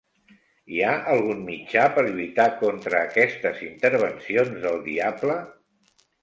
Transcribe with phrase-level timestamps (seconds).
[0.75, 5.37] Hi ha algun mitjà per lluitar contra aquestes intervencions del diable?